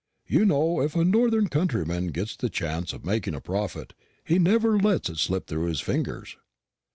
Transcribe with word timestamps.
You 0.25 0.45
know 0.47 0.81
if 0.81 0.95
a 0.95 1.05
north 1.05 1.51
countryman 1.51 2.07
gets 2.07 2.35
the 2.35 2.49
chance 2.49 2.91
of 2.91 3.05
making 3.05 3.35
a 3.35 3.39
profit, 3.39 3.93
he 4.25 4.39
never 4.39 4.79
lets 4.79 5.09
it 5.11 5.17
slip 5.19 5.45
through 5.45 5.65
his 5.67 5.79
fingers." 5.81 6.37